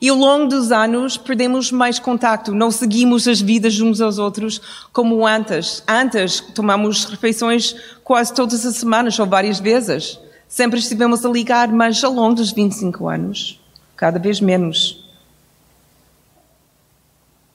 E 0.01 0.09
ao 0.09 0.17
longo 0.17 0.47
dos 0.47 0.71
anos 0.71 1.15
perdemos 1.15 1.71
mais 1.71 1.99
contacto, 1.99 2.55
não 2.55 2.71
seguimos 2.71 3.27
as 3.27 3.39
vidas 3.39 3.79
uns 3.79 4.01
aos 4.01 4.17
outros 4.17 4.59
como 4.91 5.27
antes. 5.27 5.83
Antes 5.87 6.39
tomamos 6.39 7.05
refeições 7.05 7.75
quase 8.03 8.33
todas 8.33 8.65
as 8.65 8.77
semanas 8.77 9.19
ou 9.19 9.27
várias 9.27 9.59
vezes. 9.59 10.19
Sempre 10.47 10.79
estivemos 10.79 11.23
a 11.23 11.29
ligar, 11.29 11.71
mas 11.71 12.03
ao 12.03 12.11
longo 12.11 12.33
dos 12.33 12.51
25 12.51 13.07
anos, 13.07 13.61
cada 13.95 14.17
vez 14.17 14.41
menos. 14.41 15.07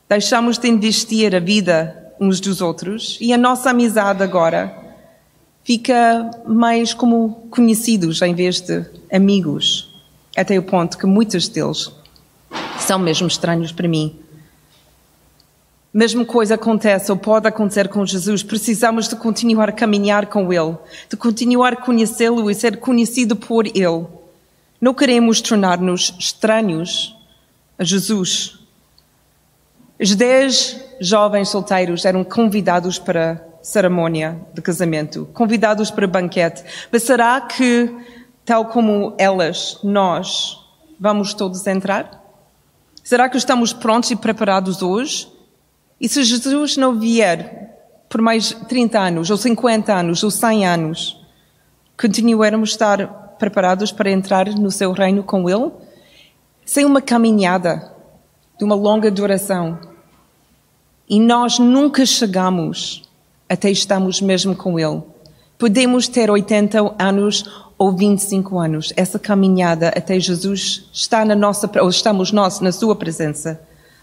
Deixamos 0.09 0.57
de 0.57 0.69
investir 0.69 1.35
a 1.35 1.41
vida 1.41 2.15
uns 2.21 2.39
dos 2.39 2.61
outros 2.61 3.19
e 3.21 3.33
a 3.33 3.37
nossa 3.37 3.71
amizade 3.71 4.23
agora 4.23 4.73
fica 5.65 6.31
mais 6.47 6.95
como 6.95 7.49
conhecidos 7.51 8.23
em 8.23 8.37
vez 8.37 8.61
de 8.61 8.87
amigos. 9.13 9.93
Até 10.37 10.57
o 10.57 10.63
ponto 10.63 10.97
que 10.97 11.07
muitos 11.07 11.49
deles 11.49 11.91
são 12.83 12.99
mesmo 12.99 13.27
estranhos 13.27 13.73
para 13.73 13.89
mim. 13.89 14.19
Mesma 15.93 16.27
coisa 16.27 16.57
acontece 16.57 17.11
ou 17.11 17.17
pode 17.17 17.49
acontecer 17.49 17.89
com 17.89 18.05
Jesus, 18.05 18.43
precisamos 18.43 19.09
de 19.09 19.17
continuar 19.17 19.71
a 19.71 19.73
caminhar 19.73 20.27
com 20.27 20.53
Ele, 20.53 20.77
de 21.09 21.17
continuar 21.17 21.73
a 21.73 21.77
conhecê-lo 21.77 22.51
e 22.51 22.55
ser 22.55 22.79
conhecido 22.79 23.35
por 23.35 23.67
Ele. 23.67 24.07
Não 24.79 24.93
queremos 24.93 25.41
tornar-nos 25.41 26.15
estranhos 26.19 27.17
a 27.79 27.85
Jesus. 27.85 28.59
Os 29.99 30.15
dez 30.15 30.79
jovens 31.01 31.49
solteiros 31.49 32.05
eram 32.05 32.23
convidados 32.23 32.99
para 32.99 33.33
a 33.33 33.65
cerimônia 33.65 34.39
de 34.53 34.61
casamento, 34.61 35.27
convidados 35.33 35.91
para 35.91 36.07
banquete. 36.07 36.63
Mas 36.93 37.05
será 37.05 37.41
que, 37.41 37.91
tal 38.45 38.67
como 38.67 39.15
elas, 39.17 39.79
nós 39.83 40.63
vamos 41.01 41.33
todos 41.33 41.67
entrar? 41.67 42.26
Será 43.07 43.29
que 43.29 43.37
estamos 43.37 43.73
prontos 43.73 44.11
e 44.11 44.17
preparados 44.17 44.83
hoje? 44.83 45.31
E 46.01 46.09
se 46.09 46.25
Jesus 46.25 46.77
não 46.77 46.99
vier 46.99 47.79
por 48.09 48.21
mais 48.21 48.53
30 48.53 48.99
anos, 48.99 49.31
ou 49.31 49.37
50 49.37 49.95
anos, 49.95 50.25
ou 50.25 50.31
100 50.33 50.67
anos, 50.67 51.25
continuaremos 51.97 52.71
a 52.71 52.73
estar 52.73 53.07
preparados 53.39 53.93
para 53.93 54.11
entrar 54.11 54.49
no 54.49 54.73
seu 54.73 54.91
reino 54.91 55.23
com 55.23 55.49
Ele? 55.49 55.71
Sem 56.65 56.85
uma 56.85 57.01
caminhada 57.01 57.95
de 58.59 58.65
uma 58.65 58.75
longa 58.75 59.09
duração. 59.09 59.79
E 61.09 61.21
nós 61.21 61.61
nunca 61.61 62.05
chegamos 62.05 63.09
até 63.49 63.71
estamos 63.71 64.21
mesmo 64.21 64.57
com 64.57 64.81
Ele. 64.81 65.01
Podemos 65.59 66.07
ter 66.07 66.31
80 66.31 66.97
anos 66.99 67.45
ou 67.79 67.95
25 67.95 68.59
anos, 68.59 68.93
essa 68.97 69.19
caminhada 69.19 69.89
até 69.89 70.19
Jesus 70.19 70.89
está 70.93 71.25
na 71.25 71.35
nossa, 71.35 71.71
ou 71.81 71.89
estamos 71.89 72.33
nós 72.33 72.61
na 72.61 72.73
sua 72.73 72.97
presença, 72.97 73.61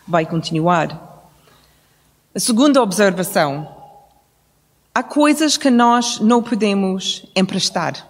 vai 0.08 0.26
continuar. 0.26 1.30
A 2.34 2.40
segunda 2.40 2.82
observação. 2.82 3.68
Há 4.94 5.02
coisas 5.02 5.58
que 5.58 5.72
nós 5.72 6.20
não 6.20 6.42
podemos 6.42 7.26
emprestar. 7.36 8.08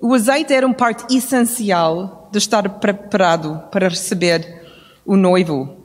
O 0.00 0.14
azeite 0.14 0.52
era 0.52 0.66
uma 0.66 0.74
parte 0.74 1.14
essencial 1.14 2.28
de 2.32 2.38
estar 2.38 2.68
preparado 2.78 3.62
para 3.70 3.88
receber 3.88 4.62
o 5.04 5.16
noivo. 5.16 5.76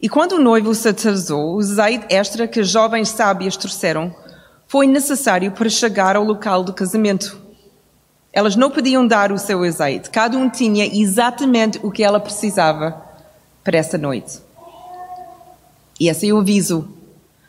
E 0.00 0.08
quando 0.08 0.32
o 0.32 0.42
noivo 0.42 0.74
se 0.74 0.88
atrasou, 0.88 1.56
o 1.56 1.58
azeite 1.58 2.06
extra 2.08 2.46
que 2.46 2.62
jovens 2.62 3.08
sábias 3.08 3.56
trouxeram 3.56 4.14
foi 4.68 4.86
necessário 4.86 5.50
para 5.50 5.70
chegar 5.70 6.14
ao 6.14 6.22
local 6.22 6.62
do 6.62 6.74
casamento. 6.74 7.40
Elas 8.30 8.54
não 8.54 8.70
podiam 8.70 9.06
dar 9.06 9.32
o 9.32 9.38
seu 9.38 9.64
azeite, 9.64 10.10
cada 10.10 10.36
um 10.36 10.50
tinha 10.50 10.86
exatamente 10.86 11.80
o 11.82 11.90
que 11.90 12.04
ela 12.04 12.20
precisava 12.20 13.02
para 13.64 13.78
essa 13.78 13.96
noite. 13.96 14.40
E 15.98 16.08
esse 16.08 16.28
é 16.28 16.32
o 16.32 16.38
aviso. 16.38 16.88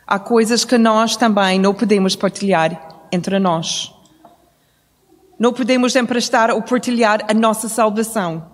Há 0.07 0.17
coisas 0.17 0.65
que 0.65 0.77
nós 0.77 1.15
também 1.15 1.59
não 1.59 1.73
podemos 1.73 2.15
partilhar 2.15 3.05
entre 3.11 3.37
nós. 3.37 3.93
Não 5.37 5.53
podemos 5.53 5.95
emprestar 5.95 6.49
ou 6.49 6.61
partilhar 6.61 7.25
a 7.29 7.33
nossa 7.33 7.69
salvação. 7.69 8.49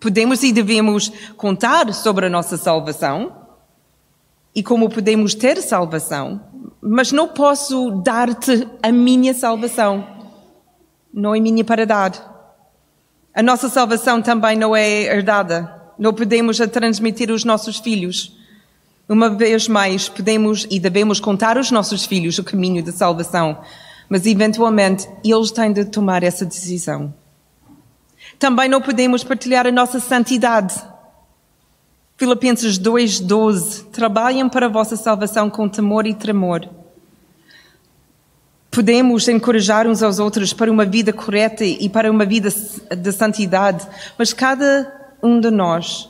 Podemos 0.00 0.42
e 0.42 0.52
devemos 0.52 1.12
contar 1.36 1.92
sobre 1.94 2.26
a 2.26 2.30
nossa 2.30 2.56
salvação 2.56 3.41
e 4.54 4.62
como 4.62 4.90
podemos 4.90 5.34
ter 5.34 5.60
salvação, 5.62 6.40
mas 6.80 7.12
não 7.12 7.28
posso 7.28 7.90
dar-te 8.02 8.68
a 8.82 8.90
minha 8.90 9.32
salvação. 9.32 10.06
Não 11.12 11.34
é 11.34 11.40
minha 11.40 11.64
para 11.64 11.86
dar. 11.86 12.32
A 13.34 13.42
nossa 13.42 13.68
salvação 13.68 14.20
também 14.20 14.56
não 14.56 14.74
é 14.76 15.04
herdada. 15.04 15.80
Não 15.98 16.12
podemos 16.12 16.60
a 16.60 16.66
transmitir 16.66 17.30
aos 17.30 17.44
nossos 17.44 17.78
filhos. 17.78 18.36
Uma 19.08 19.30
vez 19.30 19.68
mais, 19.68 20.08
podemos 20.08 20.66
e 20.70 20.78
devemos 20.78 21.20
contar 21.20 21.56
aos 21.56 21.70
nossos 21.70 22.04
filhos 22.04 22.38
o 22.38 22.44
caminho 22.44 22.82
da 22.82 22.92
salvação, 22.92 23.58
mas 24.08 24.26
eventualmente 24.26 25.08
eles 25.24 25.50
têm 25.50 25.72
de 25.72 25.84
tomar 25.84 26.22
essa 26.22 26.44
decisão. 26.44 27.12
Também 28.38 28.68
não 28.68 28.80
podemos 28.80 29.22
partilhar 29.22 29.66
a 29.66 29.72
nossa 29.72 30.00
santidade. 30.00 30.74
Filipenses 32.22 32.78
2:12 32.78 33.86
Trabalhem 33.90 34.48
para 34.48 34.66
a 34.66 34.68
vossa 34.68 34.96
salvação 34.96 35.50
com 35.50 35.68
temor 35.68 36.06
e 36.06 36.14
tremor. 36.14 36.68
Podemos 38.70 39.26
encorajar 39.26 39.88
uns 39.88 40.04
aos 40.04 40.20
outros 40.20 40.52
para 40.52 40.70
uma 40.70 40.84
vida 40.84 41.12
correta 41.12 41.64
e 41.64 41.88
para 41.88 42.08
uma 42.08 42.24
vida 42.24 42.48
de 42.48 43.10
santidade, 43.10 43.84
mas 44.16 44.32
cada 44.32 45.16
um 45.20 45.40
de 45.40 45.50
nós 45.50 46.08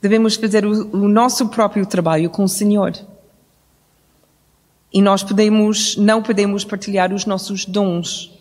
devemos 0.00 0.36
fazer 0.36 0.64
o, 0.64 1.06
nosso 1.06 1.50
próprio 1.50 1.84
trabalho 1.84 2.30
com 2.30 2.44
o 2.44 2.48
Senhor. 2.48 2.94
E 4.90 5.02
nós 5.02 5.22
podemos, 5.22 5.94
não 5.98 6.22
podemos 6.22 6.64
partilhar 6.64 7.12
os 7.12 7.26
nossos 7.26 7.66
dons. 7.66 8.32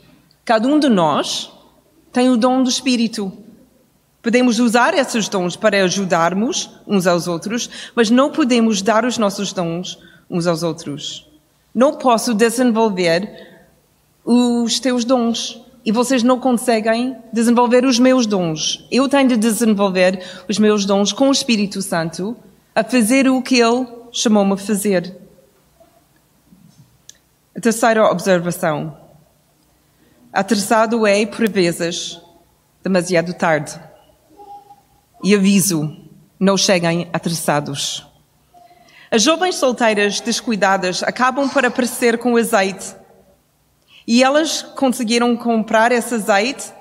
Cada 0.45 0.69
um 0.69 0.79
de 0.79 0.87
nós 0.87 1.51
tem 2.13 2.29
o 2.29 2.37
dom 2.37 2.63
do 2.63 2.69
Espírito. 2.69 3.29
Podemos 4.21 4.59
usar 4.59 4.93
esses 4.93 5.27
dons 5.27 5.55
para 5.55 5.83
ajudarmos 5.83 6.69
uns 6.85 7.07
aos 7.07 7.27
outros, 7.27 7.69
mas 7.95 8.09
não 8.09 8.31
podemos 8.31 8.81
dar 8.81 9.03
os 9.03 9.17
nossos 9.17 9.51
dons 9.51 9.97
uns 10.29 10.45
aos 10.45 10.61
outros. 10.61 11.27
Não 11.73 11.95
posso 11.95 12.33
desenvolver 12.33 13.49
os 14.23 14.79
teus 14.79 15.03
dons 15.03 15.59
e 15.83 15.91
vocês 15.91 16.21
não 16.21 16.39
conseguem 16.39 17.17
desenvolver 17.33 17.83
os 17.85 17.97
meus 17.97 18.27
dons. 18.27 18.87
Eu 18.91 19.09
tenho 19.09 19.29
de 19.29 19.37
desenvolver 19.37 20.23
os 20.47 20.59
meus 20.59 20.85
dons 20.85 21.11
com 21.11 21.29
o 21.29 21.31
Espírito 21.31 21.81
Santo 21.81 22.37
a 22.75 22.83
fazer 22.83 23.27
o 23.27 23.41
que 23.41 23.59
Ele 23.59 23.87
chamou-me 24.11 24.53
a 24.53 24.57
fazer. 24.57 25.17
A 27.55 27.59
terceira 27.59 28.05
observação. 28.05 28.95
Atrasado 30.31 31.05
é, 31.07 31.25
por 31.25 31.49
vezes, 31.49 32.21
demasiado 32.83 33.33
tarde. 33.33 33.77
E 35.23 35.35
aviso, 35.35 35.95
não 36.39 36.57
cheguem 36.57 37.07
atrasados. 37.13 38.05
As 39.11 39.21
jovens 39.21 39.55
solteiras 39.55 40.19
descuidadas 40.19 41.03
acabam 41.03 41.49
por 41.49 41.65
aparecer 41.65 42.17
com 42.17 42.37
azeite. 42.37 42.95
E 44.07 44.23
elas 44.23 44.61
conseguiram 44.61 45.35
comprar 45.35 45.91
esse 45.91 46.15
azeite 46.15 46.71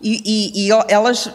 e, 0.00 0.22
e, 0.24 0.66
e 0.66 0.70
elas 0.88 1.30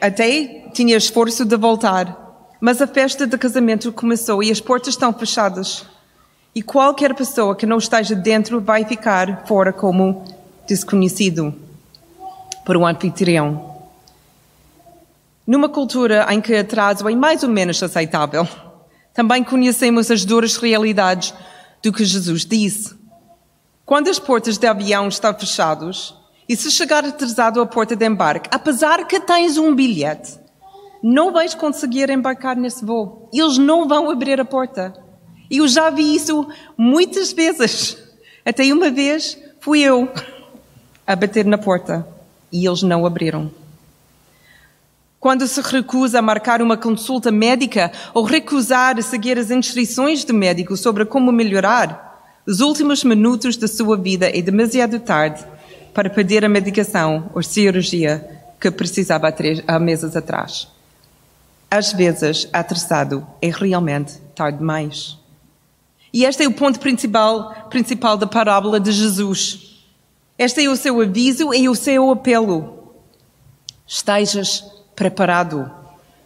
até 0.00 0.68
tinham 0.72 0.96
esforço 0.96 1.44
de 1.44 1.56
voltar. 1.56 2.20
Mas 2.60 2.80
a 2.80 2.86
festa 2.86 3.26
de 3.26 3.36
casamento 3.36 3.92
começou 3.92 4.42
e 4.42 4.50
as 4.50 4.60
portas 4.60 4.94
estão 4.94 5.12
fechadas. 5.12 5.84
E 6.54 6.62
qualquer 6.62 7.14
pessoa 7.14 7.56
que 7.56 7.66
não 7.66 7.78
esteja 7.78 8.14
dentro 8.14 8.60
vai 8.60 8.84
ficar 8.84 9.44
fora 9.46 9.72
como 9.72 10.24
desconhecido 10.66 11.54
por 12.64 12.76
um 12.76 12.86
anfitrião. 12.86 13.73
Numa 15.46 15.68
cultura 15.68 16.26
em 16.30 16.40
que 16.40 16.54
atraso 16.54 17.06
é 17.08 17.14
mais 17.14 17.42
ou 17.42 17.50
menos 17.50 17.82
aceitável, 17.82 18.48
também 19.12 19.44
conhecemos 19.44 20.10
as 20.10 20.24
duras 20.24 20.56
realidades 20.56 21.34
do 21.82 21.92
que 21.92 22.04
Jesus 22.04 22.46
disse. 22.46 22.94
Quando 23.84 24.08
as 24.08 24.18
portas 24.18 24.56
de 24.56 24.66
avião 24.66 25.06
estão 25.06 25.34
fechadas 25.34 26.14
e 26.48 26.56
se 26.56 26.70
chegar 26.70 27.04
atrasado 27.04 27.60
à 27.60 27.66
porta 27.66 27.94
de 27.94 28.06
embarque, 28.06 28.48
apesar 28.50 29.06
que 29.06 29.20
tens 29.20 29.58
um 29.58 29.74
bilhete, 29.74 30.38
não 31.02 31.30
vais 31.30 31.54
conseguir 31.54 32.08
embarcar 32.08 32.56
nesse 32.56 32.82
voo. 32.82 33.28
Eles 33.30 33.58
não 33.58 33.86
vão 33.86 34.10
abrir 34.10 34.40
a 34.40 34.44
porta. 34.44 34.94
E 35.50 35.58
eu 35.58 35.68
já 35.68 35.90
vi 35.90 36.14
isso 36.14 36.48
muitas 36.78 37.30
vezes. 37.32 37.98
Até 38.42 38.64
uma 38.72 38.90
vez 38.90 39.38
fui 39.60 39.80
eu 39.80 40.08
a 41.06 41.14
bater 41.14 41.44
na 41.44 41.58
porta 41.58 42.08
e 42.50 42.66
eles 42.66 42.82
não 42.82 43.04
abriram. 43.04 43.50
Quando 45.24 45.48
se 45.48 45.58
recusa 45.62 46.18
a 46.18 46.22
marcar 46.22 46.60
uma 46.60 46.76
consulta 46.76 47.32
médica 47.32 47.90
ou 48.12 48.24
recusar 48.24 49.02
seguir 49.02 49.38
as 49.38 49.50
instruções 49.50 50.22
do 50.22 50.34
médico 50.34 50.76
sobre 50.76 51.06
como 51.06 51.32
melhorar, 51.32 52.42
os 52.46 52.60
últimos 52.60 53.02
minutos 53.02 53.56
da 53.56 53.66
sua 53.66 53.96
vida 53.96 54.28
é 54.28 54.42
demasiado 54.42 55.00
tarde 55.00 55.42
para 55.94 56.10
pedir 56.10 56.44
a 56.44 56.48
medicação 56.50 57.30
ou 57.34 57.42
cirurgia 57.42 58.22
que 58.60 58.70
precisava 58.70 59.34
há 59.66 59.78
meses 59.78 60.14
atrás. 60.14 60.68
Às 61.70 61.94
vezes, 61.94 62.46
atrasado 62.52 63.26
é 63.40 63.48
realmente 63.48 64.18
tarde 64.34 64.58
demais. 64.58 65.16
E 66.12 66.26
este 66.26 66.42
é 66.42 66.46
o 66.46 66.52
ponto 66.52 66.78
principal, 66.78 67.66
principal 67.70 68.18
da 68.18 68.26
parábola 68.26 68.78
de 68.78 68.92
Jesus. 68.92 69.80
Este 70.38 70.66
é 70.66 70.68
o 70.68 70.76
seu 70.76 71.00
aviso 71.00 71.54
e 71.54 71.66
o 71.66 71.74
seu 71.74 72.10
apelo. 72.10 72.92
Estejas 73.86 74.73
preparado. 74.94 75.70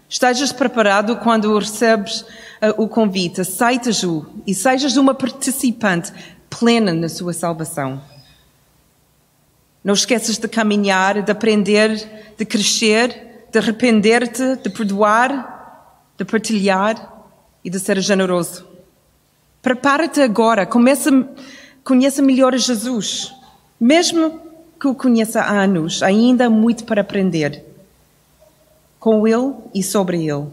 Estejas 0.09 0.53
preparado 0.53 1.17
quando 1.17 1.59
recebes 1.59 2.23
uh, 2.23 2.83
o 2.83 2.89
convite, 2.89 3.43
aceitas-o 3.43 4.27
e 4.47 4.55
sejas 4.55 4.97
uma 4.97 5.15
participante 5.15 6.13
plena 6.49 6.95
na 6.95 7.09
sua 7.09 7.33
salvação. 7.33 8.01
Não 9.85 9.93
esqueças 9.95 10.39
de 10.39 10.49
caminhar, 10.49 11.23
de 11.23 11.31
aprender, 11.31 12.33
de 12.37 12.45
crescer, 12.45 13.47
de 13.53 13.59
arrepender-te, 13.59 14.57
de 14.57 14.71
perdoar, 14.71 16.11
de 16.17 16.25
partilhar 16.25 17.27
e 17.63 17.69
de 17.69 17.79
ser 17.79 18.01
generoso. 18.01 18.67
Prepara-te 19.61 20.21
agora, 20.21 20.65
começa, 20.65 21.11
conheça 21.85 22.23
melhor 22.23 22.57
Jesus. 22.57 23.35
Mesmo 23.79 24.41
que 24.81 24.89
o 24.89 24.95
conheça 24.95 25.43
há 25.43 25.63
anos, 25.63 26.03
ainda 26.03 26.47
há 26.47 26.51
muito 26.51 26.85
para 26.85 27.03
aprender 27.03 27.68
com 28.99 29.27
Ele 29.27 29.55
e 29.75 29.83
sobre 29.83 30.29
Ele. 30.29 30.47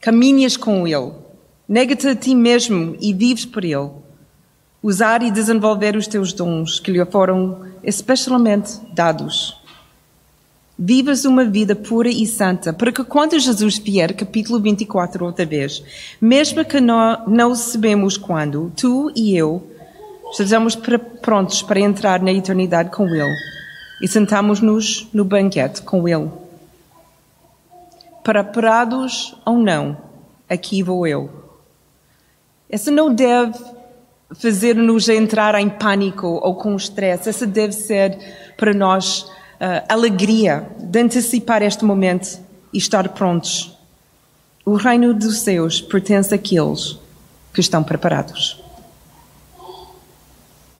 Caminhas 0.00 0.56
com 0.56 0.86
Ele. 0.86 1.12
Nega-te 1.68 2.08
a 2.08 2.14
ti 2.14 2.34
mesmo 2.34 2.96
e 3.00 3.12
vives 3.12 3.44
por 3.44 3.64
Ele. 3.64 3.90
Usar 4.82 5.22
e 5.22 5.30
desenvolver 5.30 5.96
os 5.96 6.06
teus 6.06 6.32
dons 6.32 6.80
que 6.80 6.90
lhe 6.90 7.04
foram 7.06 7.66
especialmente 7.82 8.80
dados. 8.92 9.56
Vivas 10.78 11.24
uma 11.24 11.44
vida 11.44 11.76
pura 11.76 12.08
e 12.08 12.26
santa, 12.26 12.72
para 12.72 12.90
que 12.90 13.04
quando 13.04 13.38
Jesus 13.38 13.78
vier, 13.78 14.12
capítulo 14.14 14.58
24, 14.58 15.24
outra 15.24 15.46
vez, 15.46 15.82
mesmo 16.20 16.64
que 16.64 16.80
não, 16.80 17.24
não 17.28 17.54
sabemos 17.54 18.16
quando, 18.16 18.72
tu 18.76 19.12
e 19.14 19.36
eu 19.36 19.62
estejamos 20.32 20.74
prontos 21.20 21.62
para 21.62 21.78
entrar 21.78 22.20
na 22.20 22.32
eternidade 22.32 22.90
com 22.90 23.06
Ele 23.06 23.36
e 24.02 24.08
sentamos-nos 24.08 25.08
no 25.12 25.24
banquete 25.24 25.82
com 25.82 26.08
Ele 26.08 26.41
preparados 28.22 29.34
ou 29.44 29.58
não, 29.58 29.96
aqui 30.48 30.82
vou 30.82 31.06
eu. 31.06 31.30
Essa 32.68 32.90
não 32.90 33.12
deve 33.14 33.58
fazer-nos 34.34 35.08
entrar 35.08 35.54
em 35.56 35.68
pânico 35.68 36.26
ou 36.26 36.54
com 36.54 36.74
estresse. 36.74 37.28
Essa 37.28 37.46
deve 37.46 37.72
ser 37.72 38.18
para 38.56 38.72
nós 38.72 39.22
uh, 39.22 39.84
alegria 39.88 40.66
de 40.78 41.00
antecipar 41.00 41.62
este 41.62 41.84
momento 41.84 42.38
e 42.72 42.78
estar 42.78 43.08
prontos. 43.10 43.76
O 44.64 44.74
reino 44.74 45.12
dos 45.12 45.40
céus 45.40 45.80
pertence 45.80 46.34
àqueles 46.34 46.98
que 47.52 47.60
estão 47.60 47.82
preparados. 47.82 48.61